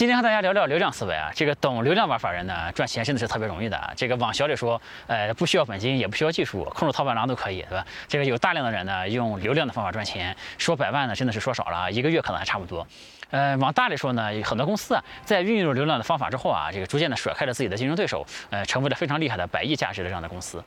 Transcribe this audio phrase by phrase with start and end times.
[0.00, 3.92] 今天和大家聊聊流量思维啊，这个懂流量玩法人呢，赚钱真的是特别容易的。
[3.94, 7.86] 这个往小里说，呃，不需要本金，也不需要技术，控制淘宝狼都可以，对吧？
[8.08, 12.86] 这个有大量的人呢，用流量的方法赚钱，说百万呢，真的是说少了，一个月可能还差不多。
[13.28, 20.64] 呃，往大里说呢，很多公司啊，在运用流量的方法之后啊，这个逐渐的甩开了自己的竞争对手，呃，成为了非常厉害的百亿价值的这样的公司。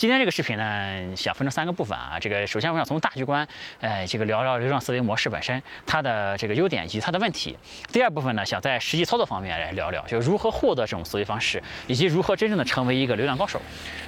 [0.00, 2.18] 今天这个视频呢，想分成三个部分啊。
[2.18, 3.46] 这个首先我想从大局观，
[3.80, 7.54] 呃，这个聊聊流量思维模式本身，它的这个优点以及它的问题。
[7.92, 13.60] 第二部分呢，想在实际操作方面来聊聊，就如何获得这种思维方式，以及如何真正的成为一个流量高手。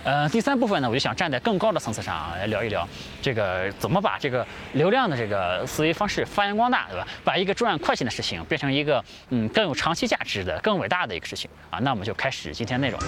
[0.02, 2.88] 呃，第三部分呢，我就想站在更高的层次上来聊一聊，
[3.20, 7.06] 这个怎么把这个流量的这个思维方式发扬光大，对吧？
[7.22, 11.78] 把一个赚快钱的事情变成一个嗯更有长期价值的、更伟大的一个事情啊。
[11.80, 12.98] 那我们就开始今天内容。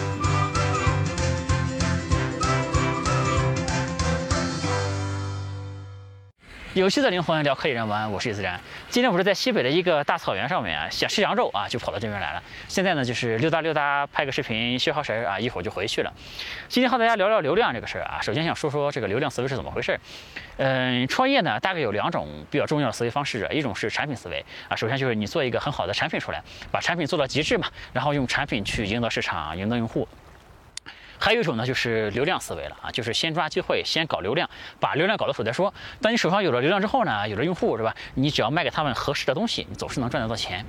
[6.74, 8.60] 有趣的灵魂聊科技人文，我是叶自然。
[8.88, 12.42] 今天我是在西北的一个大草原上面啊，想吃羊肉啊，就跑到这边来了。
[12.66, 16.12] 现在呢，就是溜达溜达，拍个视频，消耗神啊，一会儿就回去了。
[16.68, 18.18] 今天和大家聊聊流量这个事儿啊。
[18.20, 19.96] 首先想说说这个流量思维是怎么回事。
[20.56, 30.08] 嗯，创业呢，大概有两种比较重要的思维方式，一种是产品思维啊，首先就是你做一个很好的产品出来，把产品做到极致嘛，然后用产品去赢得市场，赢得用户。
[31.18, 34.48] 还有一种呢，就是流量思维了啊，就是先抓机会，先搞流量，
[34.80, 35.72] 把流量搞到手再说。
[36.00, 37.94] 当你手上有了流量之后呢，有了用户是吧？
[38.14, 40.64] 你只要卖给他们合适的东西，你总是能赚得到钱。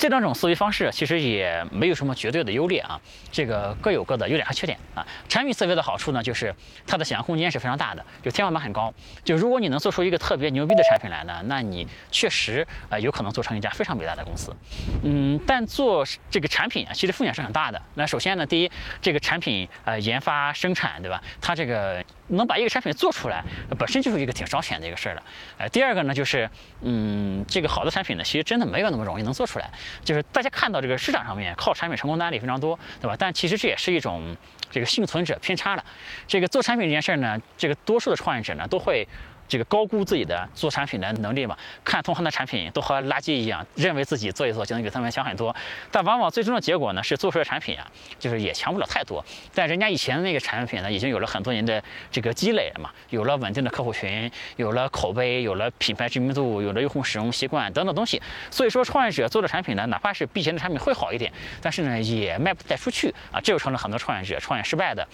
[0.00, 2.98] 这两种思维方式其实也没有什么绝对的优劣啊，
[3.30, 5.06] 这个各有各的优点和缺点啊。
[5.28, 6.54] 产品思维的好处呢，就是
[6.86, 8.90] 它的想象空间是非常大的，就天花板很高。
[9.22, 14.56] 就如果你能做出一个特别牛逼的产品来呢，那你确实啊有可能做成一家非常伟大的公司。
[15.02, 17.82] 嗯，但做这个产品啊，其实风险是很大的。
[17.92, 18.70] 那首先呢，第一，
[19.02, 21.22] 这个产品呃研发生产对吧？
[21.42, 22.02] 它这个。
[22.30, 23.44] 能把一个产品做出来，
[23.78, 25.22] 本身就是一个挺烧钱的一个事儿了。
[25.58, 26.48] 呃，第二个呢，就是，
[26.82, 29.70] 嗯，这个好的产品呢，其实真的没有那么容易能做出来。
[30.04, 33.16] 就是大家看到这个市场上面靠产品成功的案例非常多，对吧？
[33.18, 34.36] 但其实这也是一种
[34.70, 35.84] 这个幸存者偏差了。
[36.26, 39.06] 这个做产品这件事儿呢，这个多数的创业者呢都会。
[39.50, 45.54] 这个高估自己的做产品的能力嘛，看同行的产品都和垃圾一样，认为自己做一做就能比他们强很多，
[45.90, 47.90] 但往往最终的结果呢是做出来产品啊，
[48.20, 49.24] 就是也强不了太多。
[49.52, 58.22] 但人家以前的那个产品呢，已经有了很多年的这个积累了嘛，有了稳定的客户群，有了口碑，有了品牌知名度，有了用户使用习惯等等东西。
[58.52, 65.04] 所以说，创业者做的产品呢，哪怕是比以前的产品会好一点，但是呢，也卖不太出去啊，这就成了很多创业者创业失败的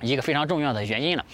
[0.00, 1.24] 一个非常重要的原因了。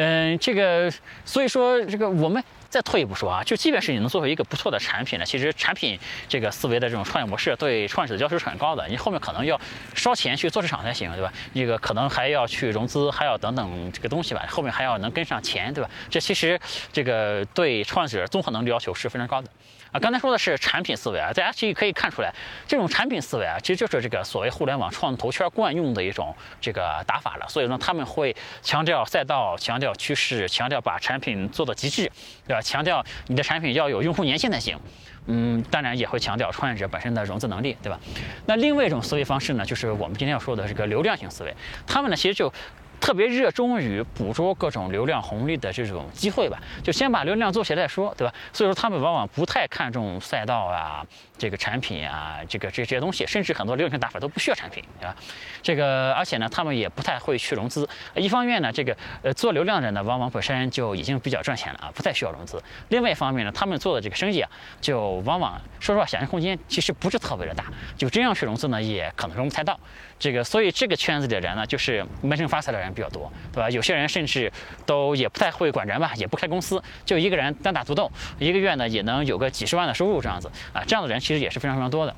[0.00, 0.88] 嗯，这个，
[1.24, 5.98] 所以说这个我们再退一步说啊，就即便是你能做出一个不错的产品呢，其实产品
[6.28, 9.60] 这个思维的这种创业模式对创业者的要求是很高的，你后面可能要
[9.96, 11.32] 烧钱去做市场才行，对吧？
[11.52, 15.90] 这个可能还要去融资，还要等等这个东西吧，后面还要能跟上钱，对吧？
[16.08, 16.56] 这其实
[16.92, 19.50] 这个对创业者综合能力要求是非常高的。
[19.98, 22.32] 刚才说的是产品思维啊，大家其实可以看出来，
[22.66, 27.46] 这种产品思维啊，其实就是这个所谓互联网创投圈惯用的一种这个打法了。
[27.48, 32.10] 所以呢，他们会强调赛道，强调趋势，强调把产品做到极致，
[32.46, 32.60] 对吧？
[32.60, 34.78] 强调你的产品要有用户粘性才行。
[35.26, 37.98] 嗯，当然也会强调创业者本身的融资能力，对吧？
[38.46, 41.54] 那另外一种思维方式呢，就是我们今天要说的这个流量型思维，
[41.86, 42.52] 他们呢其实就。
[43.00, 48.34] 特别热衷于捕捉各种流量红利的这种机会吧，就先把流量做起来再说，对吧？
[48.52, 51.06] 所以说他们往往不太看重赛道啊。
[51.38, 55.14] 这个产品啊，这个这这些东西，甚至很多流行打法都不需要产品，对吧？
[55.62, 57.88] 这个而且呢，他们也不太会去融资。
[58.16, 62.60] 一方面呢，这个呃做流量的人呢，往往本身就已经比较赚钱了啊，不太需要融资。
[62.88, 64.50] 另外一方面呢，他们做的这个生意啊，
[64.80, 67.66] 就往往说实话，想象空间其实不是特别的大，
[67.96, 69.78] 就这样去融资呢，也可能融不太到。
[70.18, 73.70] 这个所以这个圈子里的人呢，就是闷声发财的人比较多，对吧？
[73.70, 74.50] 有些人甚至
[74.86, 81.18] 都也不太会管人吧，也不开公司，就一个人单打独斗，一个月呢也能有个几十万的收入这样子啊，这样的人。
[81.18, 82.14] 其实也是非常非常多的。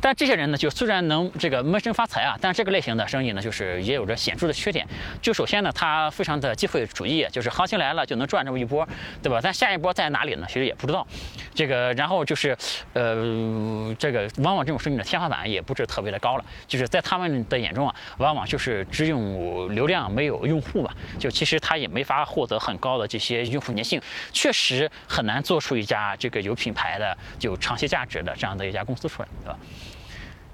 [0.00, 4.86] 但这些人呢，就虽然能这个闷声发财啊，但这个类型的生意呢，就是也有着显著的缺点。
[5.20, 8.86] 就首先呢，它非常的机会主义，就是行情来了就能赚这么一波，
[9.22, 9.40] 对吧？
[9.42, 10.46] 但下一波在哪里呢？
[10.48, 11.06] 其实也不知道。
[11.54, 12.56] 这个然后就是，
[12.94, 20.94] 呃，这个往往这种生意的天花板也不是特别的高了，就是在他们的眼中啊，往往就是只有流量没有用户吧。
[21.18, 24.00] 就其实他也没法获得很高的这些用户粘性，
[24.32, 29.58] 确实很难做出一家这个有品牌的、有长期价值的这样的一家公司出来，对吧？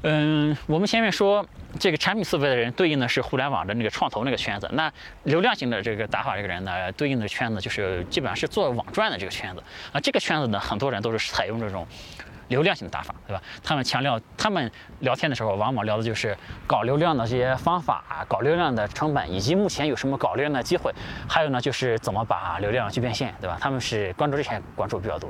[0.02, 1.44] 嗯，我们前面说
[1.81, 4.93] 这个产品思维的人对应的是互联网的那个创投那个圈子，那
[5.25, 9.62] 流量型的这个打法这个人呢，对应的圈子就是基本上是做网赚的这个圈子
[9.93, 9.98] 啊。
[9.98, 11.84] 这个圈子呢，很多人都是采用这种
[12.48, 13.43] 流量型的打法，对吧？
[13.64, 14.70] 他们强调，他们
[15.00, 20.93] 聊天的时候往往聊的就是搞流量的这些方法，搞流量的成本，以及目前有什么搞流量的机会，
[21.26, 23.58] 还有呢就是怎么把流量去变现，对吧？
[23.60, 25.28] 他们是关注这些关注比较多。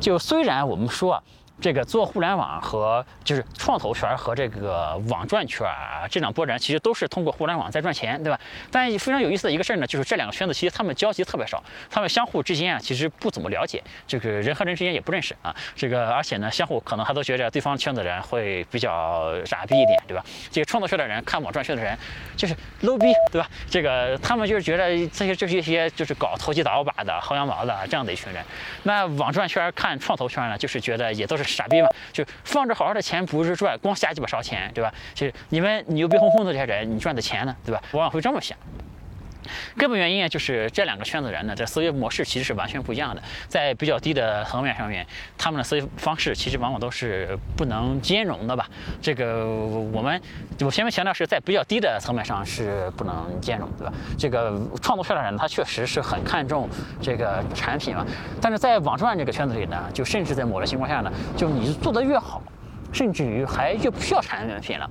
[0.00, 1.22] 就虽然我们说啊。
[1.58, 8.38] 这个做互联网和就是创投圈和这个网赚圈啊，这两拨人其实都是通过互联网在赚钱，对吧？
[8.70, 15.54] 但非常有意思的一个事儿呢，就是这两个圈子其实他们交集特别少，他们相互之间啊其实不怎么了解，这个人和人之间也不认识啊。
[15.74, 20.22] 这个而且呢，相互可能还都觉着对方圈子的人会比较傻逼一点，对吧？
[20.50, 21.96] 这个创作圈的人看网赚圈的人
[22.36, 23.48] 就是 low 逼，对吧？
[23.70, 28.44] 这个他们就是觉得这些就是一些就是搞投机倒把的薅羊毛的这样的一群人。
[28.82, 31.45] 那网赚圈看创投圈呢，就是觉得也都是。
[31.46, 34.92] 傻逼嘛，就放着好好的钱不是赚，光瞎鸡巴烧钱，对吧？
[35.14, 37.80] 其实你们牛逼哄哄的这些人，你赚的钱呢，对吧？
[37.92, 38.56] 往往会这么想。
[39.76, 43.22] 根本原因啊，就是这两个圈子人呢，这思维模式其实是完全不一样的。
[43.48, 45.06] 在比较低的层面上面，
[45.38, 48.68] 他们的思维方式其实往往都是不能兼容的吧？
[49.00, 50.20] 这个我们
[50.60, 53.92] 我前面强调是在比较低的层面上是不能兼容，对吧？
[54.18, 56.68] 这个创作圈的人他确实是很看重
[57.00, 58.04] 这个产品嘛，
[58.40, 62.42] 但是在网赚这个圈子里呢，就甚至在某些情况下呢，就你做的越好。
[62.96, 64.90] 甚至于还越不需要产品了，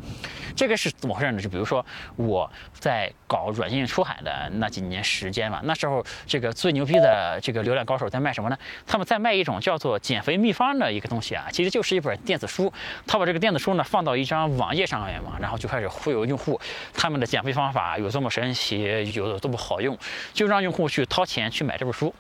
[0.55, 1.41] 这个是怎么回事呢？
[1.41, 1.83] 就比如说
[2.15, 8.55] 我在搞软件出海的那几年时间嘛，那时候这个最牛逼的这个流量高手在卖什么呢？
[8.85, 12.71] 他们在卖一种叫做减肥秘方的一个东西啊，其实就是一本电子书。
[13.07, 16.61] 他把这个电子书呢放到一张网页上面嘛，然后就开始忽悠用户，
[16.93, 19.97] 他们的减肥方法有多么神奇，有多么好用，
[20.31, 22.13] 就让用户去掏钱去买这本书。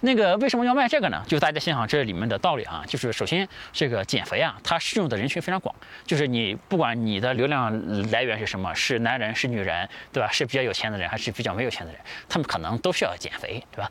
[0.00, 1.22] 那个为什么要卖这个呢？
[1.26, 10.30] 就大家想想这里面的道理啊，就是首先这个减肥啊，它适用的人群非常广，就是你不管你的流量来源是什么，是男人是女人，对吧？
[10.30, 13.90] 是比较有钱的人还是比较没有钱的人，他们可能都需要减肥，对吧？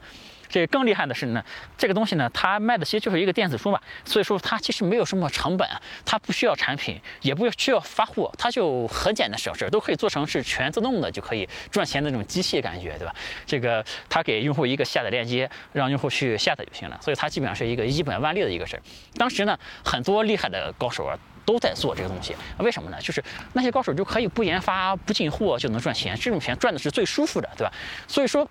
[0.49, 1.43] 这更厉害的是呢，
[1.77, 5.67] 这个东西呢，它卖的其实就是一个电子书嘛，所以说它其实没有什么成本，
[6.05, 13.13] 它不需要产品，也不需要发货，它就很简单小事都可以做成是全自动的就可以赚钱的那种机械感觉，对吧？
[13.45, 18.81] 这个它给用户一个下载链接，让用户去下载就行了，所以它基本上是一个一本万利的一个事儿。
[19.17, 22.97] 当时呢，很多厉害的高手啊都在做这个东西，为什么呢？
[23.01, 27.73] 就是那些高手就可以不研发不进货就能赚钱，这种钱赚的是最舒服的，对吧？
[28.07, 28.47] 所以说。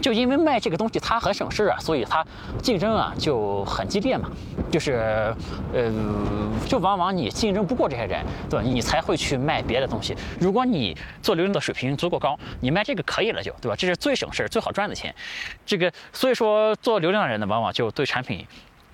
[0.00, 2.24] 就因为卖这个东西它很省事啊，所以它
[2.62, 4.30] 竞争啊就很激烈嘛。
[4.70, 5.34] 就是，
[5.72, 5.92] 呃，
[6.66, 8.64] 就往往你竞争不过这些人，对吧？
[8.64, 10.16] 你才会去卖别的东西。
[10.40, 13.76] 如果你做流量的水平足够高，你卖这个可以了就，对吧？
[13.76, 15.14] 这是最省事、最好赚的钱。
[15.66, 18.46] 这个，所以说做流量的人呢，往往就对产品。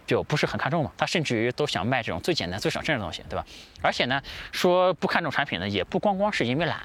[0.09, 3.45] 就不是很看重嘛，他甚至于都想卖这种最简单、最省事的东西，对吧？
[3.83, 4.21] 而且呢，
[4.51, 6.81] 说不看重产品呢，也不光光是因为懒，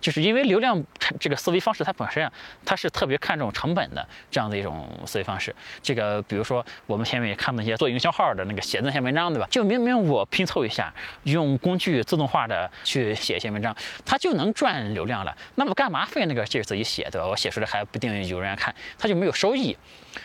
[0.00, 0.80] 就是因为流量
[1.18, 2.32] 这个思维方式它本身啊，
[2.64, 5.52] 它是特别看重成本的这样的一种思维方式。
[5.82, 9.48] 这个比如说我们前面也看那些做营销号的那个写那些文章，对吧？
[9.50, 10.94] 就明明我拼凑一下，
[11.24, 13.74] 用工具自动化的去写一些文章，
[14.06, 17.26] 它就能赚流量了，那么干嘛费那个劲自己写，对吧？
[17.26, 19.76] 我写出来还不定有人看，它就没有收益。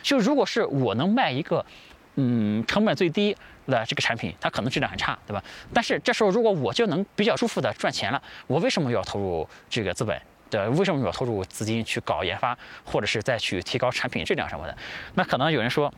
[0.03, 1.65] 就如果是我能卖一个。
[2.15, 3.36] 嗯，成本最低
[3.68, 5.44] 的这个产品，它可能质量很差，对吧？
[5.74, 10.19] 但是这时候如果我就能比较舒服的赚钱了，我为什么要投入这个资本？
[10.50, 14.77] 对，为什么要投入资金去搞研发，或者是再去提高产品质量什么的？
[15.15, 15.94] 那可能有人说。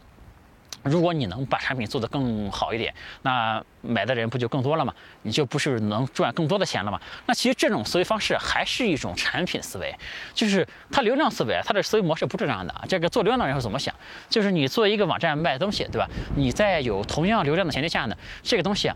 [0.85, 2.93] 如果你能把产品做得更好一点，
[3.23, 4.93] 那买的人不就更多了吗？
[5.23, 7.01] 你就不是能赚更多的钱了吗？
[7.25, 9.93] 那其实这种思维方式还是一种产品思维，
[10.35, 12.85] 就是它流量思维，它的思维模式不是这样的。
[12.87, 13.93] 这个做流量的人是怎么想？
[14.29, 16.07] 就是你做一个网站卖东西，对吧？
[16.35, 18.95] 你在有同样流量的前提下呢，这个东西啊，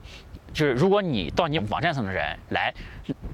[0.53, 2.71] 就是如果你到你网站上的人来，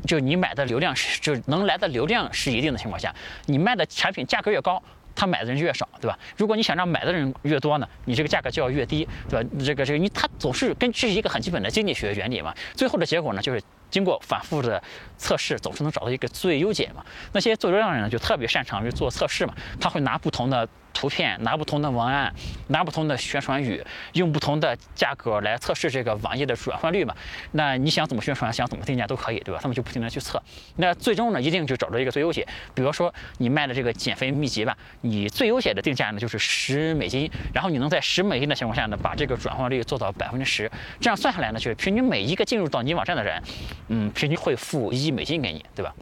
[0.08, 3.13] 就你买的流量是，就能来的流量是一定的情况下，
[3.48, 4.82] 你卖的产品价格越高。
[5.15, 6.19] 他买的人越少，对吧？
[6.38, 9.50] 如果你想让买的人越多呢，你这个价格就要越低，对吧？
[9.65, 12.53] 这个这个你他总是根据一个很基本的经济学原理嘛。
[12.74, 14.81] 最后的结果呢，就是经过反复的
[15.17, 17.03] 测试，总是能找到一个最优解嘛。
[17.34, 20.67] 那些做流量的人呢，就特别擅长于做测试嘛，他会拿不同的。
[20.98, 22.34] 图片拿不同的文案，
[22.67, 27.13] 拿不同的宣传语，用不同的价格来测试这个网页的转换率嘛？
[27.51, 29.60] 那你想怎么宣传，想怎么定价都可以，对吧？
[29.62, 30.41] 他们就不停的去测，
[30.77, 32.48] 那最终呢，一定就找到一个最优解。
[32.74, 43.43] 比如说你卖的这个减肥秘籍吧，你最优解的定价呢就是十美金，然后你能在十美金的情况下呢，把这个转换率做到百分之十，这样算下来呢，就是平均每一个进入到你网站的人，
[43.89, 45.94] 嗯，平均会付一一美金给你，对吧？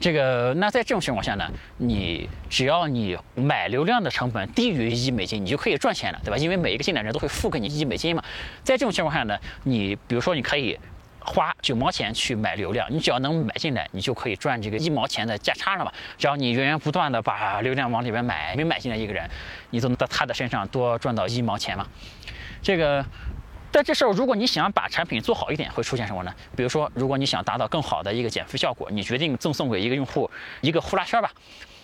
[0.00, 6.36] 这个，那在这种情况下呢，你只要你买流量的成本低于一美金，你就可以赚钱了，对吧？
[6.36, 8.22] 因为每一个进来人都会付给你一美金嘛。
[8.62, 10.78] 在这种情况下呢，你比如说你可以
[11.18, 15.92] 花九毛钱去买流量，你只要能买进来，你就可以赚这个一毛钱的价差了嘛。
[16.16, 19.28] 只要你源源不断的把流量往里边买，每买进来一个人，
[19.70, 21.84] 你都能在他的身上多赚到一毛钱嘛。
[22.62, 23.04] 这个。
[23.70, 26.34] 但这时候，如果你想把产品做好一点，会出现什么呢？
[26.56, 31.30] 比如说，如果你想达到更好的一个减肥效果，你决定赠送给一个用户一个呼啦圈吧。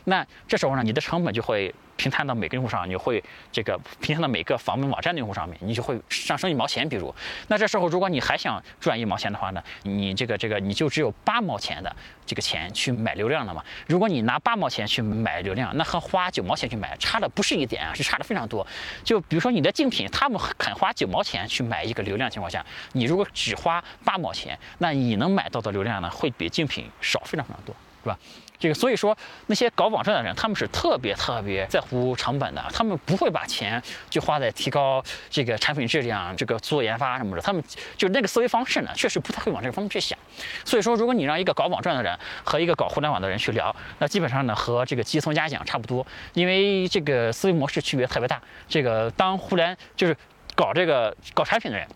[0.05, 6.87] 那这时候呢，你的成本就会平摊到每个用户上，你会这个平摊到每个访问网站的用户上面，你就会上升一毛钱。
[6.89, 7.15] 比如，
[7.49, 11.95] 那这时候如果你还想赚一毛钱的话呢，你这个这个你就只有八毛钱的
[12.27, 13.65] 这个钱去买流量了嘛。
[13.87, 18.67] 如果你拿八毛钱去买流量，那和花九毛钱去买差的不是一点啊，是差的非常多。
[19.03, 28.19] 就比如说你的竞品，他们肯花九毛钱去买一个流量情况下，你如果只花八毛钱，那你能买到的流量呢，会比竞品少非常非常多，是吧？
[28.59, 37.43] 这个所以说，那些搞网站的人，他们是特别特别在乎成本的，他们不会把钱就花在提高这个产品质量、这个做研发什么的。
[37.43, 37.63] 他们
[37.97, 40.19] 就那个思维方式呢，确实不太会往这个方面去想。
[40.65, 48.41] 所以说，如果你让一个搞网站的人和一个搞互联网的人去聊，那基本上呢和这个鸡同鸭讲差不多，因为这个思维模式区别特别大。
[48.69, 50.17] 这个当互联就是
[50.55, 51.87] 搞这个搞产品的人。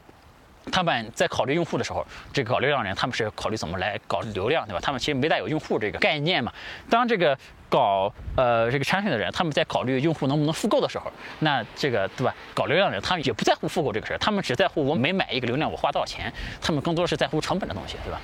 [0.71, 4.81] 他们在考虑用户的时候，这个搞流量人他们是考虑怎么来搞流量，对吧？
[4.81, 6.53] 他们其实没带有用户这个概念嘛。
[6.89, 7.37] 当这个
[7.69, 12.35] 搞呃这个产品的人，他们在考虑用户能不能复购的时候，那这个对吧？
[12.55, 18.21] 搞流量人他们也不在乎复购这个事儿，他们只在乎我每买一个流量我花多少钱，他们更多是在乎成本的东西，对吧？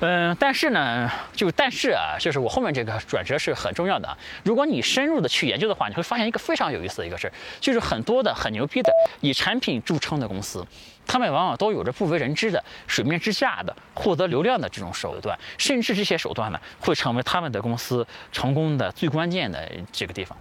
[0.00, 4.14] 嗯，但是呢，就但是啊，就是我后面这个转折是很重要的。
[4.42, 8.92] 如果你深入的去研究的话，你会发现一个非常有意思的一个事儿，就是很多的很牛逼的
[9.22, 10.66] 以产品著称的公司，
[11.06, 20.36] 他们往往都有着不为人知的水面之下的获得流量的这种手段，甚至这些手段呢，会成为他们的公司成功的最关键的这个地方。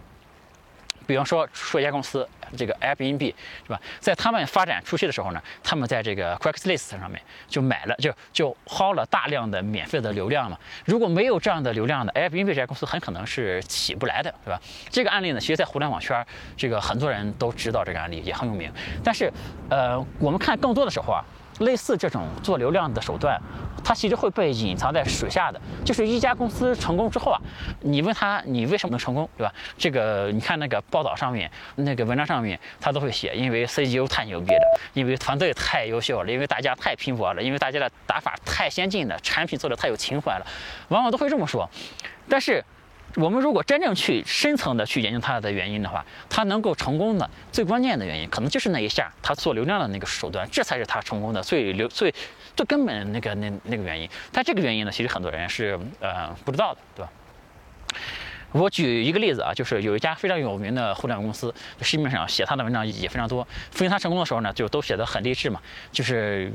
[1.06, 3.34] 比方说，说一家公司，这个 Airbnb
[3.64, 3.80] 是吧？
[4.00, 10.58] 在他们发展初期的时候呢，他们在这个 Craigslist 上面就买了，就就薅了大量的免费的流量嘛。
[10.86, 14.60] 如果没有这样的流量的，Airbnb 这家公司很可能是起不来的，对吧？
[14.90, 16.26] 这个案例呢，其实，在互联网圈，
[16.58, 18.72] 这个很多人都知道这个案例，也很有名。
[19.04, 19.32] 但是，
[19.70, 21.24] 呃，我们看更多的时候啊。
[21.60, 23.40] 类似这种做流量的手段，
[23.84, 25.60] 它其实会被隐藏在水下的。
[25.84, 27.40] 就是一家公司成功之后啊，
[27.82, 29.54] 你问他你为什么能成功，对吧？
[29.78, 40.46] 这个你看那个报道上面，那个文章上面，他都会写，因为 CEO 太牛逼了，因为团队太优秀了，因为大家太拼搏了，因为大家的打法太先进了，产品做的太有情怀了，
[40.90, 41.70] 往往都会这么说。
[42.28, 42.64] 但是。
[43.16, 52.14] 我们如果真正去深层的去研究它的原因的话，它能够成功的最关键的原因，可能就是那一下它做流量的那个手段，这才是它成功的最流最
[52.56, 54.10] 最根本那个那那个原因。
[54.32, 57.12] 但这个原因呢，其实很多人是呃不知道的，对吧？
[58.56, 63.46] 我举一个例子啊，就是有一家非常有名的互联网公司，市面上写他的文章也非常多。
[63.70, 65.62] 分析他成功的时候呢，就都写的很励志嘛。
[65.92, 66.50] 就是，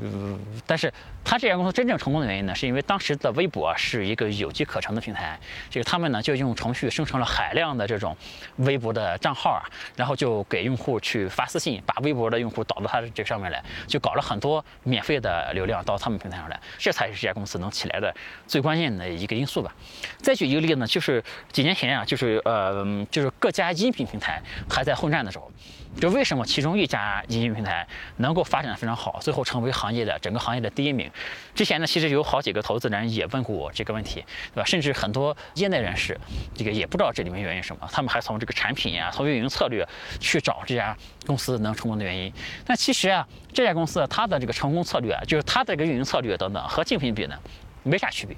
[0.65, 0.91] 但是
[1.23, 5.39] 他这家公司真正成功的原因呢，是因为当时的微博是一个有机可乘的平台，
[5.69, 8.17] 这个他们呢就用程序生成了海量的这种
[8.55, 9.61] 微博的账号啊，
[9.95, 18.11] 然后就给用户去发私信，把微博的用户导到他的这上面来，就搞了很多免费的流量到他们平台上来，这才是这家公司能起来的
[18.47, 19.71] 最关键的一个因素吧。
[20.17, 21.90] 再举一个例子呢，就是几年前。
[21.95, 25.51] 啊，就是呃，就是各家音频平台还在混战的时候，
[25.99, 31.09] 就为什么其中一家音频平台能够发展的非常好，最后成为行业的整个行业的第一名？
[31.53, 34.65] 之前呢，其实有好几个投资人也问过我这个问题，对吧？
[34.65, 36.19] 甚至很多业内人士，
[36.53, 39.87] 这个也不知道这里面原因什么，他们还从这个产品呀，从运营策略
[40.19, 40.95] 去找这家
[41.25, 42.31] 公司能成功的原因。
[42.65, 47.37] 但其实啊，这家公司它的这个成功策略，就是它的这个运营策略等等，和竞品比呢，
[47.83, 48.35] 没啥区别。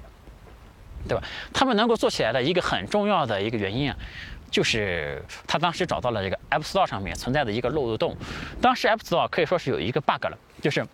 [1.08, 1.22] 对吧？
[1.52, 3.96] 他们能够做起来的一个很重要的一个原因啊，
[4.50, 8.16] 就是他当时找到了这个 App Store 上面存在的一个漏洞。
[8.60, 10.86] 当时 App Store 可以说是有一个 bug 了，就是。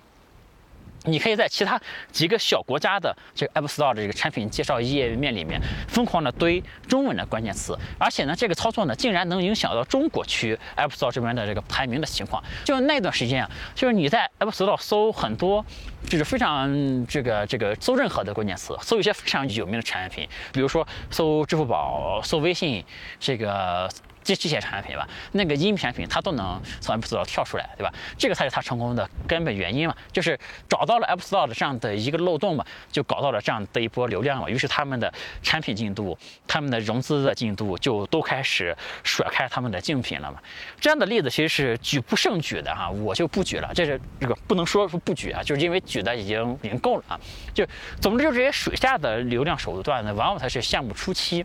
[1.10, 1.80] 你可以在其他
[2.12, 12.42] 几个小国家的这个 App Store 的这个产品介绍页面里面疯狂的堆中文的关键词，而且呢，这个操作呢，竟然能影响到中国区 App Store 这边的这个排名的情况。
[12.64, 15.64] 就那段时间啊，就是你在 App Store 搜很多，
[16.08, 22.84] 就是非常这个这个搜任何的关键词，搜一些非常有名的产品，比如说搜支付宝、搜微信，
[23.18, 23.88] 这个。
[24.22, 27.92] 这这些产品吧，那个音频产品它都能从 App Store 跳出来，对吧？
[28.18, 34.48] 这个才是它成功的根本原因嘛，就是找到了 App Store 的这样的一个漏洞嘛，就搞到了这样的一波流量嘛。
[34.48, 35.12] 于是他们的
[35.42, 40.38] 产品进度、他们的融资的进度就都开始甩开他们的竞品了嘛。
[40.80, 43.70] 这样的例子其实是举不胜举的哈，我就不举了。
[43.74, 47.20] 这是这个不能说不举啊，就是因为举的已经已经够了啊。
[47.54, 47.66] 就
[48.00, 51.44] 总之，就这些水下的流量手段呢，往往才是项目初期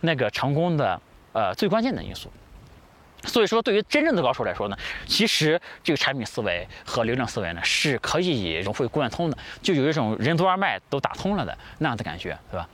[0.00, 1.00] 那个成功的。
[1.34, 2.30] 呃，最关键的因素。
[3.26, 4.76] 所以说，对于真正的高手来说呢，
[5.06, 12.68] 其实这个产品思维和流量思维呢是可以融会贯通的，就有一种任督二脉都打通了的那样的感觉，对吧？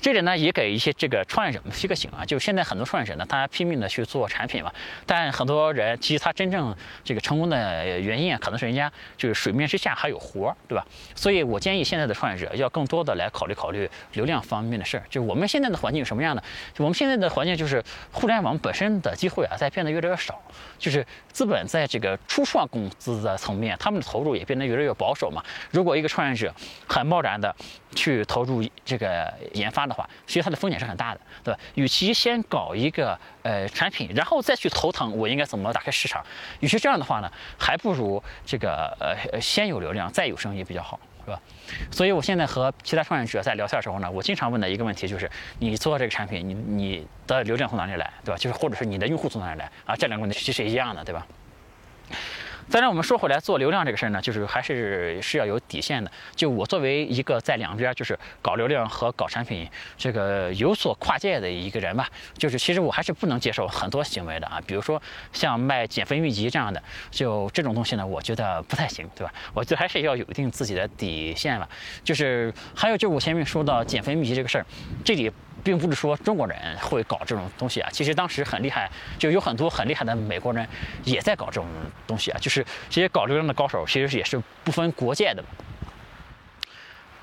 [0.00, 4.72] 这点呢也给一些这个创业者们提个醒啊，就现在很多创业者呢，他拼命的去做产品嘛，
[5.06, 10.86] 但很多人其实他真正这个成功的原因啊，可能是人家就是水面之下还有活儿，对吧？
[11.14, 15.04] 所以我建议现在的创业者要更多的来考虑考虑流量方面的事儿。
[15.08, 16.42] 就我们现在的环境是什么样的？
[16.78, 17.82] 我们现在的环境就是
[18.12, 20.40] 互联网本身的机会啊，在变得越来越少，
[20.78, 25.42] 就是资本在这个初创公司的层面，他们的投入也变得越来越保守嘛。
[25.70, 26.52] 如果一个创业者
[26.86, 27.54] 很贸然的
[27.94, 31.60] 去投入这个研发的话，其实它的风险是很大的，对吧？
[31.74, 36.24] 与其先搞一个呃产品，然后再去头疼我应该怎么打开市场，
[36.60, 40.98] 与其这样的话呢，还不如这个呃先有流量再有生意比较好。
[41.24, 41.40] 是吧？
[41.90, 48.38] 所以我现在和其他创业者在聊天的时候呢，我经常问的一个问题就是：你做这个产品，你你的流量从哪里来，对吧？
[48.38, 49.96] 就是或者是你的用户从哪里来啊？
[49.96, 51.26] 这两个问题其实是一样的，对吧？
[52.68, 56.10] 再让我们说回来，做流量这个事儿呢，就是还是是要有底线的。
[56.34, 64.60] 就我作为一个在两边就是搞流量和搞产品这个有所跨界的一个人吧，就是其实我还是不能接受很多行为的啊。
[64.66, 65.00] 比如说
[65.32, 69.32] 像卖减肥秘籍这样的，就这种东西呢，我觉得不太行，对吧？
[69.52, 71.68] 我觉得还是要有一定自己的底线吧。
[72.02, 74.66] 就是还有就是我前面说到减肥秘籍这个事儿，
[75.04, 75.30] 这里。
[75.64, 80.68] 并不是说中国人会搞这种东西啊，其实当时很厉害，就有很多很厉害的美国人
[81.02, 81.66] 也在搞这种
[82.06, 85.42] 东西啊，就是这些搞流量的高手，其实也是不分国界的。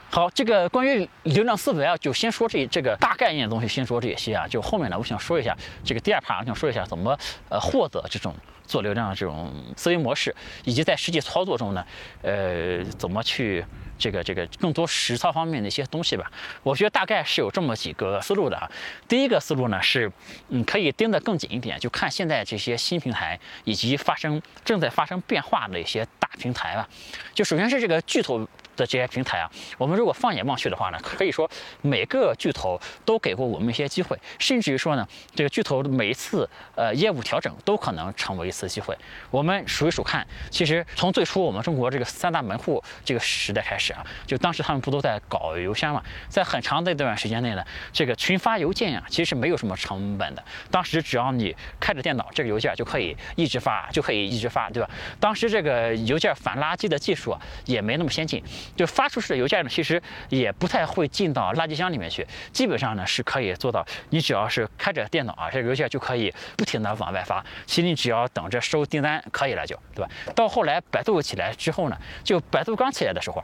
[0.10, 4.46] 好，这个关于流量思维啊，就先说这这个大概念的东西，先说这些啊。
[4.46, 5.56] 就后面呢，我想说一下
[5.86, 7.18] 这个第二盘我想说一下怎么
[7.48, 8.36] 呃获得这种
[8.72, 11.86] 做流量的这种思维模式，以及在实际操作中呢，
[12.22, 13.64] 呃，怎么去。
[14.02, 16.32] 这个这个更多实操方面的一些东西吧，
[16.64, 18.68] 我觉得大概是有这么几个思路的啊。
[19.08, 20.12] 第一个思路呢是，
[20.50, 26.90] 嗯，可以盯得更紧一点，就看现在这些新平台以及发生正在发生变化的一些大平台吧。
[27.36, 28.48] 就首先是这个巨头。
[28.76, 31.50] 的这些平台啊，我们如果放眼望去的话呢，可以说
[31.82, 38.98] 每个巨头都给过我们一些机会，甚至于说呢，这个巨头的每一次呃业务调整都可能成为一次机会。
[39.30, 50.44] 我们数一数看，其实从最初我们中国这个三大门户这个时代开始啊，就当时他们不都在搞邮箱嘛，在很长的一段时间内呢，这个群发邮件啊，其实没有什么成本的。
[50.70, 54.90] 当时只要你开着电脑，这个邮件就可以一直发，就可以一直发，对吧？
[55.20, 58.44] 当时这个邮件反垃圾的技术啊，也没那么先进。
[58.76, 70.12] 就发出去的邮件呢，其实也不太会进到垃圾箱里面去，基本上呢是可以做到，你只要是开着电脑啊，这个邮件就可以不停的往外发，其实你只要等着收订单可以了，就对吧？
[70.36, 73.44] 到后来百度起来之后呢，就百度刚起来的时候。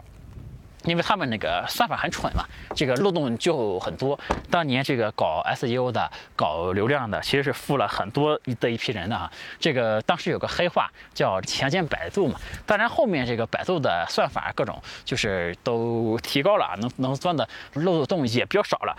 [0.84, 4.18] 因为他们那个算法很蠢嘛，这个漏洞就很多。
[4.50, 9.30] 当年这个搞 SEO 的、搞流量的，其实是付了很多的一批人的啊。
[9.60, 12.40] 这个当时有个黑话叫“强奸百度”嘛。
[12.66, 18.96] 当然后面这个百度的算法各种就是都提高了，能能钻的漏洞也比较少了。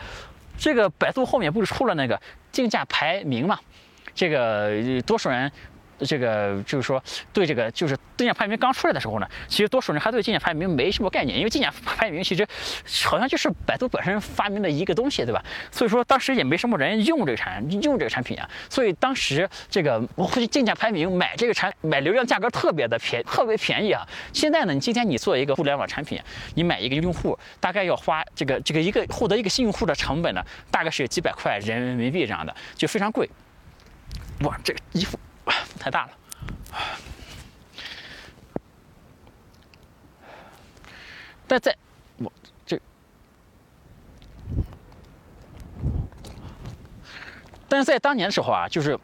[0.59, 2.21] 这个百度后面不是出了那个
[2.53, 3.59] 竞价排名嘛？
[4.14, 5.51] 这个多数人。
[6.01, 12.47] 这个就是说，对这个就是竞价排名刚出来的时候呢，其实多数人还对竞价排名没什么概念，因为竞价排名其实
[13.05, 15.43] 好像就是百度本身发明的一个东西，对吧？
[15.71, 24.07] 所以说当时也没什么人用这个产用这个产品啊，所以当时这个我会竞价排名买这个产买流量价格特别的便特别便宜啊。
[24.33, 26.21] 现在呢，你今天你做一个互联网产品，
[26.55, 33.29] 你买一个用户大概要花这个这个一个获得一个新用户的成本呢，大概是有几百块人民币这样的，就非常贵。
[34.43, 35.19] 哇，这个衣服。
[35.79, 36.13] 太大了，
[41.47, 41.77] 但在
[42.19, 42.33] 我
[42.67, 42.81] 这，
[47.69, 48.99] 但是在当年的时候啊，就是，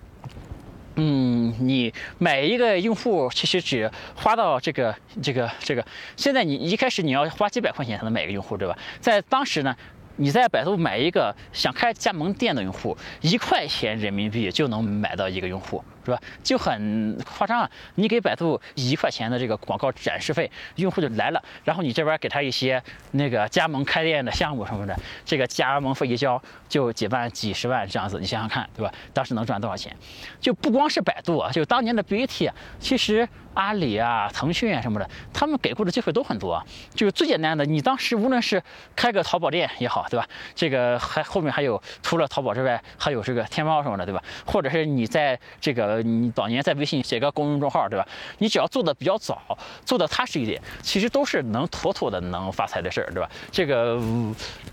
[0.96, 8.76] 嗯，你买一个用户，其实只花到这个这个这个，现在你一开始你要花几百块钱才能买一个用户，对吧？
[9.00, 9.76] 在当时呢。
[10.16, 16.20] 你在百度买一个想开加盟店的用户，一块钱人民币就能买到一个用户，是吧？
[16.42, 17.70] 就很夸张啊！
[17.94, 28.92] 你给百度一块钱的这个广告展示费，用户就来了，然后你这边给他一些那个加盟开店的项目什么的，这个加盟费一交就几万、几十万这样子，你想想看，对吧？
[29.12, 29.96] 当时能赚多少钱？
[30.40, 33.28] 就不光是百度啊，就当年的 BAT，其实。
[33.54, 36.60] 阿里啊，腾讯啊什么的，他们给过的机会都很多。
[36.92, 38.60] 就是最简单的，你当时无论是
[38.96, 40.26] 开个淘宝店也好，对吧？
[40.56, 44.20] 这个还后面还有除了淘宝之外，还有这个天猫什么的，对吧？
[44.44, 48.06] 或者是你在这个个你早年在微信写个公众号，对吧？
[48.38, 53.30] 你只要做的比较早，做的踏实一点，其实都是能妥妥的能发财的事儿，对吧？
[53.50, 53.98] 这个，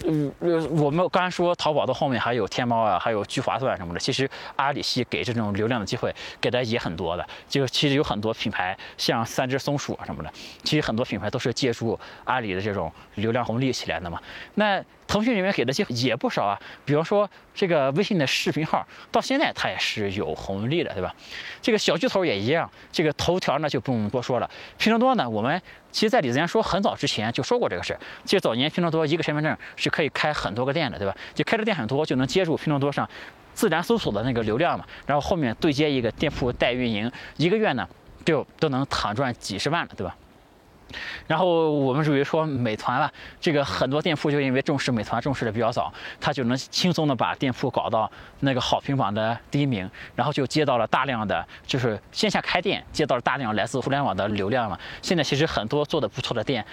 [0.05, 0.31] 嗯，
[0.79, 7.27] 我们刚才说淘宝的后面还有天猫啊，还有聚划算什么的，其实阿里系给这种流量的机会给的也很多的。
[7.47, 10.31] 就其实有很多品牌，像三只松鼠啊什么的，
[10.63, 14.19] 其实很多品牌都是借助阿里的这种流量红利起来的嘛。
[14.55, 21.13] 那腾讯里面给的机会也不少啊，比方说这个微信的视频号，到现在它也是有红利的，对吧？
[21.61, 24.49] 这个小巨头也一样，这个头条呢就不用多说了。
[24.77, 27.99] 拼多多呢，我们其实在李自然说很早之前就说过这个事。
[28.23, 31.13] 其实早年拼多多一个身份证是可以开很多个店的，对吧？
[31.35, 33.05] 就开的店很多，就能接住拼多多上
[33.53, 34.85] 自然搜索的那个流量嘛。
[35.05, 37.85] 然后后面对接一个店铺代运营，一个月呢
[38.23, 40.15] 就都能躺赚几十万了，对吧？
[41.27, 54.79] 然后我们属于说美团了，这个很多店铺就因为重视美团重视的比较早，他就能轻松的把店铺搞到那个好评榜的第一名，然后就接到了大量的就是线下开店接到了大量来自互联网的流量了。
[55.01, 56.65] 现在其实很多做的不错的店。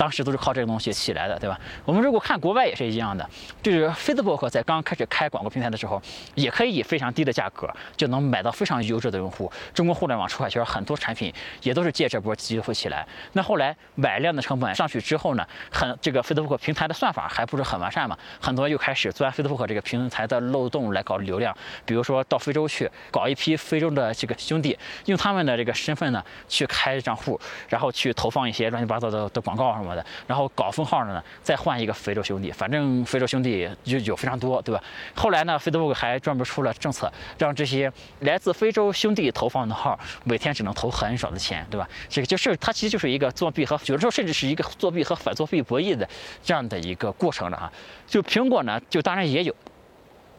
[0.00, 1.60] 当时都是靠这个东西起来的，对吧？
[1.84, 3.28] 我们如果看国外也是一样的，
[3.62, 6.00] 就是 Facebook 在刚开始开广告平台的时候，
[6.34, 9.52] 也可以以非常低的价格就能买到非常优质的用户。
[9.74, 11.30] 中国互联网出海圈很多产品
[11.62, 13.06] 也都是借这波机会起来。
[13.34, 29.89] 那后来买量的成本上去之后呢，很这个 Facebook 平台的算法还不是很完善嘛，很多又开始钻 Facebook 这个平台的漏洞来搞流量，比如说到非洲去搞一批非洲的这个兄弟，用他们的这个身份呢去开账户，然后去投放一些乱七八糟的的广告什么。
[30.26, 34.82] 然后搞封号的呢，再换一个非洲兄弟，反正非洲兄弟就有非常多，对吧？
[35.14, 41.88] 后来呢，Facebook 还专门出了政策，让这些来自非洲兄弟投放的号每天只能投很少的钱，对吧？
[42.08, 46.08] 这个就是它其实就是一个作弊和有的时候甚至是一个作弊和反作弊博弈的
[46.42, 47.72] 这样的一个过程了啊。
[48.06, 49.54] 就苹果呢，就当然也有。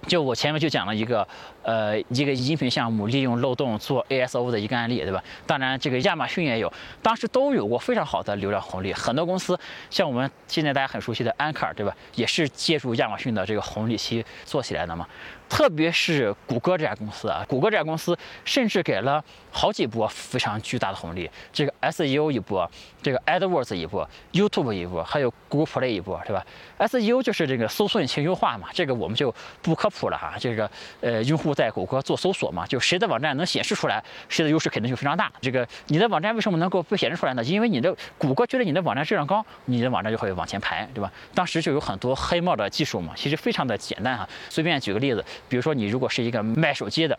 [0.08, 1.28] 就我前面就讲了一个，
[1.64, 5.24] 呃，一个音频项目利用漏洞做 ASO 的一个案例，对吧？
[5.46, 6.72] 当然，这个亚马逊也有，
[7.02, 8.92] 当时都有过非常好的流量红利。
[8.94, 11.96] 很多公司，像我们现在大家很熟悉的安 r 对吧？
[12.16, 15.08] 也是借助亚马逊的这个红利期做起来的嘛。
[15.48, 19.22] 特别是谷歌这家公司啊，谷歌这家公司甚至给了
[19.52, 22.70] 好几波非常巨大的红利，这个 SEO 一波，
[23.04, 26.46] 这个 AdWords 一波，YouTube 一波，还有 Google Play 一波，是吧
[26.80, 30.36] ？SEO 就是这个搜索引擎优化嘛，这个我们就不科普了哈。
[30.40, 30.72] 这个
[31.02, 35.32] 呃，用户在谷歌做搜索嘛，就谁的网站能显示出来，谁的优势肯定就非常大。
[35.42, 37.44] 这个你的网站为什么能够被显示出来呢？
[37.44, 41.12] 因为你的谷歌觉得你的网站质量高，你的网站就会往前排，对吧？
[41.34, 44.28] 当时就有很多黑帽的技术嘛，其实非常的简单哈。
[44.50, 45.24] 随便举个例子。
[45.48, 47.18] 比如说，你如果是一个卖手机的，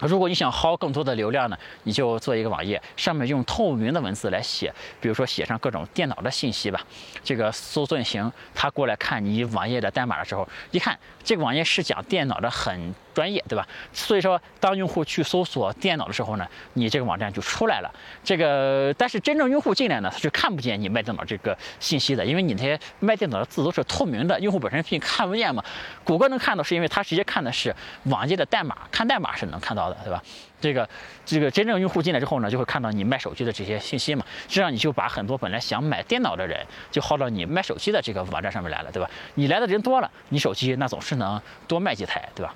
[0.00, 6.80] 如果你想薅更多的流量呢，你就做一个网页，上面用透明的文字来写，比如说写上各种电脑的信息吧。
[7.24, 12.94] 这个搜索引擎它过来看你网页的代码的时候，一看这个网页是讲电脑的很。
[13.16, 13.66] 专业对吧？
[13.94, 17.90] 所以说，当用户去搜索电脑的时候呢，你这个网站就出来了。
[18.22, 25.64] 这个，但是真正用户进来呢，他是看不见你卖电脑这个信息的，因为你那些卖电脑的字都是透明的，用户本身并看不见嘛。
[26.04, 30.22] 谷歌能看到，是因为他直接看的是网页的代码，看代码是能看到的，对吧？
[30.60, 30.88] 这个，
[31.24, 34.24] 这个真正用户进来之后呢，就会看到你卖手机的这些信息嘛。
[34.48, 36.58] 这样你就把很多本来想买电脑的人，
[36.90, 39.08] 就薅到你卖手机的这个网站上面来了，对吧？
[39.34, 42.54] 你来的人多了，你手机那总是能多卖几台，对吧？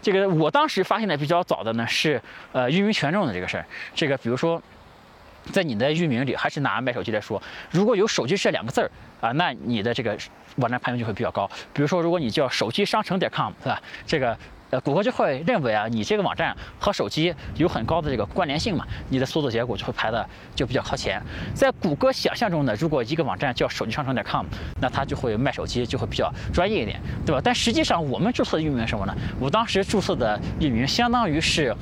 [0.00, 2.20] 这个我当时发现的比较早的呢是，
[2.52, 3.66] 呃，域名权重的这个事儿。
[3.94, 4.62] 这个比如说，
[5.52, 10.16] 在你的域名里，还是拿卖手机来说，如果有“手机”这两个字儿啊，那你的这个
[10.56, 11.50] 网站排名就会比较高。
[11.72, 13.82] 比如说，如果你叫手机商城点 com，是吧？
[14.06, 14.36] 这个。
[14.70, 21.22] 呃，谷歌就会认为啊，你这个网站和手机有很高的这个关联性嘛，你的搜索结果就会排的就比较靠前。
[21.54, 24.44] 在谷歌想象中呢，如果一个网站叫手机商城点 com，
[24.80, 27.40] 那它就会卖手机，就会比较专业一点，对吧？
[27.42, 29.14] 但实际上我们注册的域名什么呢？
[29.38, 31.72] 我当时注册的域名相当于是，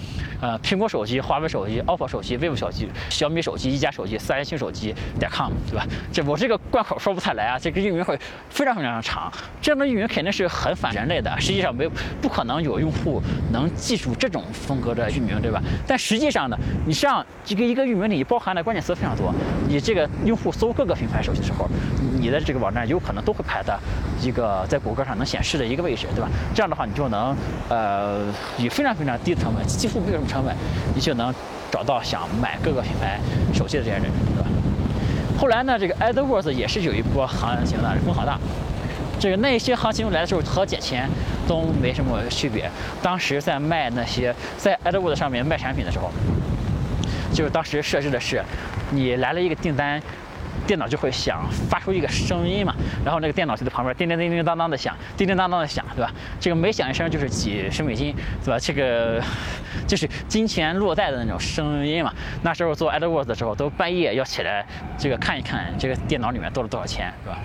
[0.43, 5.87] 呃，苹果手机、华为手机、OPPO 手机、vivo 手机、小米手机、一加手机、三星手机点 com，对吧？
[6.13, 8.19] 这我这个贯口说不太来啊，这个域名会
[8.51, 9.33] 非常非常长。
[9.63, 12.74] 这样的域名肯定是很反人类的，实际上没有不可能有。
[12.79, 15.63] 用户能记住这种风格的域名，对吧？
[15.87, 16.57] 但实际上呢，
[16.87, 19.33] 你像这个一个域名里包含的关键词非常多，
[19.69, 21.69] 你这个用户搜各个品牌手机的时候，
[22.19, 23.79] 你的这个网站有可能都会排在
[24.23, 26.29] 一个在谷歌上能显示的一个位置，对吧？
[26.55, 27.37] 这样的话，你就能
[27.69, 28.27] 呃
[28.59, 30.55] 以非常非常低的成本，几乎没有什么成本，
[30.95, 31.33] 你就能
[31.71, 33.19] 找到想买各个品牌
[33.53, 34.49] 手机的这些人，对吧？
[35.39, 38.39] 后来呢，这个 AdWords 也是有一波行情的，风好大。
[39.25, 41.09] 这个那些行情来的时候和捡钱
[41.49, 42.71] 都没什么区别。
[43.03, 46.11] 当时在卖那些在 AdWords 上面卖产品的时候，
[47.33, 48.45] 就是当时设置的是，
[48.91, 49.99] 你来了一个订单，
[50.67, 52.75] 电脑就会响，发出一个声音嘛，
[53.05, 56.13] 然后那个电脑就在旁边叮叮叮叮当当的响，叮叮当当的响，对吧？
[56.41, 58.59] 这个每响一声就是几十美金，对吧？
[58.59, 59.23] 这个
[59.87, 62.13] 就是金钱落袋的那种声音嘛。
[62.43, 64.67] 那时候做 AdWords 的时候，都半夜要起来
[64.99, 67.39] 这个看一看这个电脑里面多了多少钱，是吧？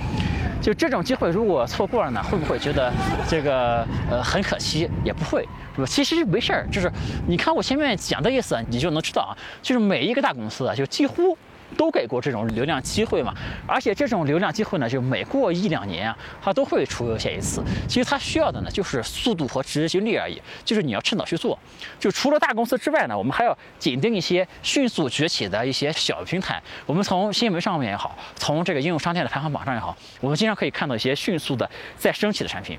[0.62, 2.92] 就这种机会如果错过了呢，会不会觉得
[3.28, 4.90] 这个呃很可惜？
[5.04, 5.88] 也不会，是吧？
[5.88, 6.92] 其实没事儿，就是
[7.28, 11.38] 你看我前面讲的意思，你就能知道啊，就是每一个大公司啊，就几乎。
[11.78, 13.34] 都给过这种流量机会嘛，
[13.68, 17.64] 而且这种流量机会呢，就每过一两年啊，它都会出现一次。
[17.88, 21.58] 其实它需要的呢，就是速度和执行力而已，就是你要趁早去做。
[22.00, 26.62] 就除了大公司之外呢，我们还要紧盯一些迅速崛起的一些小平台。
[26.86, 32.78] 我们从新闻上面也好，从这个应用商店的排行榜上也好，我们经常可以看到一些迅速的在升起的产品。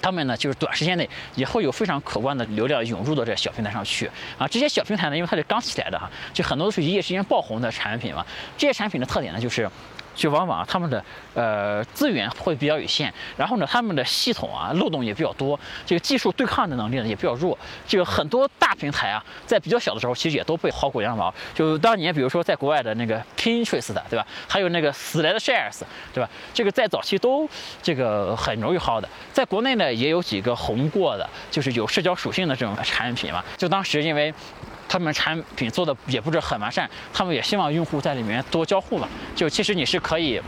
[0.00, 4.46] 他们呢，就是短时间内也会有非常可观的流量涌入到这小平台上去啊。
[4.48, 8.24] 这些小平台呢，因为它是刚起来的哈，就很多都是一夜之间爆红的产品嘛。
[8.56, 9.68] 这些产品的特点呢，就是。
[10.18, 11.02] 就往往他们的
[11.32, 17.56] 呃资源会比较有限，然后呢，他们的系统啊漏洞也比较多，这个技术对抗的能力呢也比较弱。
[17.86, 21.32] 这个很多大平台啊，在比较小的时候，其实也都被薅过羊毛。
[21.54, 24.26] 就当年比如说在国外的那个 Pinterest 的，对吧？
[24.48, 26.28] 还有那个 SlideShares，对吧？
[26.52, 27.48] 这个在早期都
[27.80, 29.08] 这个很容易薅的。
[29.32, 33.44] 在国内呢，也有几个红过的，就是有社交属性的这种产品嘛。
[33.56, 34.34] 就当时因为。
[34.88, 39.08] 他们产品做的也不是很完善，他们也希望用户在里面多交互嘛。
[39.36, 40.40] 就其实你是可以。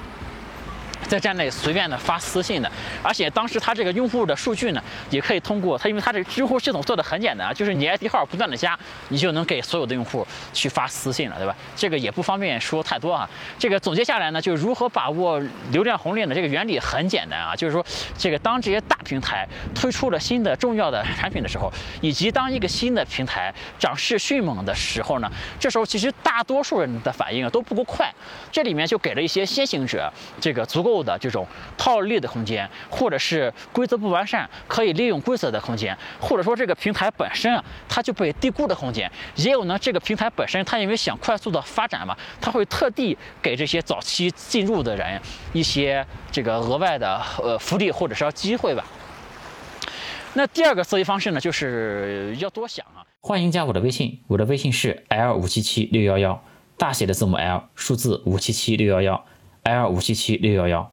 [1.08, 2.70] 在站内随便的发私信的，
[3.02, 11.56] 而且当时他这个用户的数据呢，也可以通过他，因为他这知乎系统做的很简单啊，就是你 ID 号不断的加，你就能给所有的用户去发私信了，对吧？
[11.74, 13.28] 这个也不方便说太多啊。
[13.58, 16.34] 这个总结下来呢，就是如何把握流量红利呢？
[16.34, 17.84] 这个原理很简单啊，就是说
[18.18, 28.12] 这个当这些大平台推出了新的重要的产品的时候，以及当一个新的平台涨势迅猛的时候呢，这时候其实大多数人的反应啊都不够快，
[28.52, 30.89] 这里面就给了一些先行者这个足够。
[30.90, 31.46] 后的这种
[31.78, 45.20] 套利的空间，或者是规则不完善可以利用规则的空间，或者说这个平台本身啊，它就被低估的空间，也有呢这个平台本身它因为想快速的发展嘛，它会特地给这些早期进入的人
[45.52, 48.84] 一些这个额外的呃福利或者是机会吧。
[50.34, 53.06] 那第二个思维方式呢，就是要多想啊。
[53.20, 56.42] 欢迎加我的微信，我的微信是 l 五七七六幺幺，
[56.78, 59.24] 大写的字母 L，数字五七七六幺幺。
[59.62, 60.88] L 五七七六幺幺。